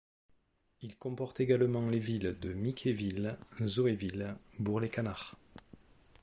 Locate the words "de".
2.39-2.53